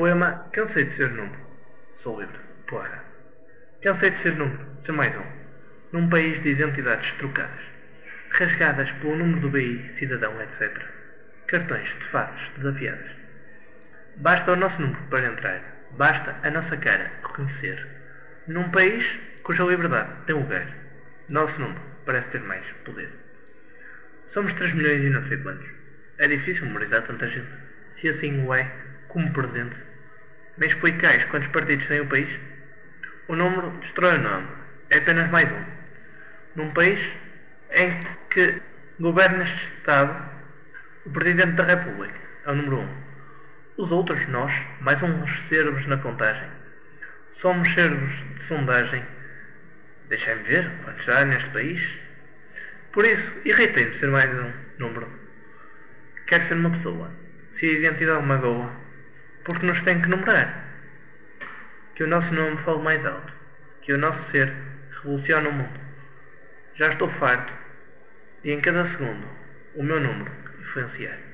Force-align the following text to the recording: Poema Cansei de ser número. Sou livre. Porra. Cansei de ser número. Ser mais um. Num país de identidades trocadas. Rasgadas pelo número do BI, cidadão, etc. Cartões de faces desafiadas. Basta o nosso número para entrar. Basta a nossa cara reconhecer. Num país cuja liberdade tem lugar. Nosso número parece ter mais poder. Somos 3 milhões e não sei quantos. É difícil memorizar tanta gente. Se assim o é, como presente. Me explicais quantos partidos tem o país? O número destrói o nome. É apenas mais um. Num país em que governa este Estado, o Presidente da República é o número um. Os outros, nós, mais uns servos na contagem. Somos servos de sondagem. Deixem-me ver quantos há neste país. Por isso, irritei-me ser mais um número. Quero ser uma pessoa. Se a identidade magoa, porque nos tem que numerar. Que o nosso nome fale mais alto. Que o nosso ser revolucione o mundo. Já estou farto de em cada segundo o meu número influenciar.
Poema 0.00 0.48
Cansei 0.54 0.84
de 0.84 0.96
ser 0.96 1.10
número. 1.10 1.38
Sou 2.02 2.18
livre. 2.18 2.38
Porra. 2.68 3.04
Cansei 3.82 4.10
de 4.10 4.22
ser 4.22 4.34
número. 4.34 4.58
Ser 4.86 4.92
mais 4.92 5.14
um. 5.14 5.26
Num 5.92 6.08
país 6.08 6.42
de 6.42 6.52
identidades 6.52 7.12
trocadas. 7.18 7.60
Rasgadas 8.30 8.90
pelo 8.92 9.16
número 9.16 9.40
do 9.40 9.50
BI, 9.50 9.94
cidadão, 9.98 10.32
etc. 10.40 10.74
Cartões 11.48 11.86
de 11.86 12.04
faces 12.06 12.48
desafiadas. 12.56 13.10
Basta 14.16 14.52
o 14.52 14.56
nosso 14.56 14.80
número 14.80 15.02
para 15.10 15.26
entrar. 15.26 15.60
Basta 15.90 16.34
a 16.44 16.50
nossa 16.50 16.78
cara 16.78 17.12
reconhecer. 17.22 17.86
Num 18.48 18.70
país 18.70 19.04
cuja 19.42 19.64
liberdade 19.64 20.12
tem 20.24 20.34
lugar. 20.34 20.66
Nosso 21.28 21.60
número 21.60 21.82
parece 22.06 22.26
ter 22.28 22.40
mais 22.40 22.64
poder. 22.86 23.10
Somos 24.32 24.50
3 24.54 24.72
milhões 24.72 25.02
e 25.02 25.10
não 25.10 25.28
sei 25.28 25.36
quantos. 25.36 25.68
É 26.16 26.26
difícil 26.26 26.64
memorizar 26.64 27.02
tanta 27.02 27.28
gente. 27.28 27.50
Se 28.00 28.08
assim 28.08 28.46
o 28.46 28.54
é, 28.54 28.66
como 29.08 29.30
presente. 29.34 29.89
Me 30.58 30.66
explicais 30.66 31.24
quantos 31.26 31.48
partidos 31.48 31.86
tem 31.86 32.00
o 32.00 32.06
país? 32.06 32.28
O 33.28 33.36
número 33.36 33.70
destrói 33.80 34.16
o 34.16 34.22
nome. 34.22 34.48
É 34.90 34.98
apenas 34.98 35.30
mais 35.30 35.50
um. 35.50 35.64
Num 36.56 36.72
país 36.72 36.98
em 37.72 37.98
que 38.30 38.60
governa 38.98 39.44
este 39.44 39.68
Estado, 39.78 40.30
o 41.06 41.10
Presidente 41.10 41.52
da 41.52 41.64
República 41.64 42.18
é 42.46 42.50
o 42.50 42.54
número 42.54 42.80
um. 42.80 42.88
Os 43.78 43.90
outros, 43.90 44.26
nós, 44.28 44.52
mais 44.80 45.00
uns 45.02 45.30
servos 45.48 45.86
na 45.86 45.96
contagem. 45.98 46.48
Somos 47.40 47.72
servos 47.72 48.10
de 48.10 48.48
sondagem. 48.48 49.02
Deixem-me 50.08 50.42
ver 50.42 50.70
quantos 50.84 51.08
há 51.08 51.24
neste 51.24 51.48
país. 51.50 51.80
Por 52.92 53.06
isso, 53.06 53.32
irritei-me 53.44 53.98
ser 53.98 54.08
mais 54.08 54.28
um 54.28 54.52
número. 54.78 55.08
Quero 56.26 56.48
ser 56.48 56.54
uma 56.54 56.70
pessoa. 56.70 57.10
Se 57.58 57.66
a 57.66 57.72
identidade 57.72 58.26
magoa, 58.26 58.70
porque 59.44 59.66
nos 59.66 59.80
tem 59.82 60.00
que 60.00 60.08
numerar. 60.08 60.64
Que 61.94 62.04
o 62.04 62.06
nosso 62.06 62.32
nome 62.32 62.56
fale 62.64 62.82
mais 62.82 63.04
alto. 63.04 63.32
Que 63.82 63.92
o 63.92 63.98
nosso 63.98 64.18
ser 64.30 64.52
revolucione 64.96 65.48
o 65.48 65.52
mundo. 65.52 65.80
Já 66.74 66.88
estou 66.88 67.10
farto 67.18 67.52
de 68.42 68.52
em 68.52 68.60
cada 68.60 68.88
segundo 68.90 69.26
o 69.74 69.82
meu 69.82 70.00
número 70.00 70.30
influenciar. 70.60 71.29